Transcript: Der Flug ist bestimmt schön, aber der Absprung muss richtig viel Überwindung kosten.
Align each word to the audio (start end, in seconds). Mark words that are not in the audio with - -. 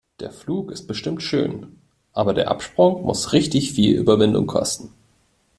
Der 0.19 0.31
Flug 0.31 0.71
ist 0.71 0.87
bestimmt 0.87 1.21
schön, 1.21 1.79
aber 2.11 2.33
der 2.33 2.49
Absprung 2.49 3.03
muss 3.03 3.33
richtig 3.33 3.73
viel 3.73 3.95
Überwindung 3.95 4.47
kosten. 4.47 4.91